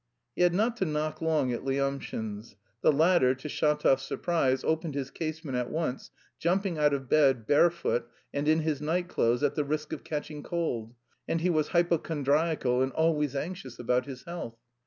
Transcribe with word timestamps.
He 0.35 0.41
had 0.41 0.55
not 0.55 0.77
to 0.77 0.85
knock 0.85 1.21
long 1.21 1.53
at 1.53 1.63
Lyamshin's; 1.63 2.55
the 2.81 2.91
latter, 2.91 3.35
to 3.35 3.47
Shatov's 3.47 4.01
surprise, 4.01 4.63
opened 4.63 4.95
his 4.95 5.11
casement 5.11 5.55
at 5.59 5.69
once, 5.69 6.09
jumping 6.39 6.79
out 6.79 6.91
of 6.91 7.07
bed, 7.07 7.45
barefoot 7.45 8.09
and 8.33 8.47
in 8.47 8.61
his 8.61 8.81
night 8.81 9.07
clothes 9.07 9.43
at 9.43 9.53
the 9.53 9.63
risk 9.63 9.93
of 9.93 10.03
catching 10.03 10.41
cold; 10.41 10.95
and 11.27 11.41
he 11.41 11.51
was 11.51 11.67
hypochondriacal 11.67 12.81
and 12.81 12.93
always 12.93 13.35
anxious 13.35 13.77
about 13.77 14.07
his 14.07 14.23
health. 14.23 14.57